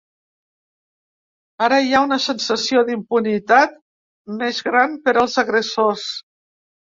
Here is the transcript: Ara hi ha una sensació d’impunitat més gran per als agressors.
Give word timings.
Ara 1.65 1.77
hi 1.87 1.93
ha 1.97 2.01
una 2.05 2.17
sensació 2.23 2.81
d’impunitat 2.87 3.77
més 4.41 4.63
gran 4.71 4.97
per 5.05 5.15
als 5.25 5.39
agressors. 5.45 6.09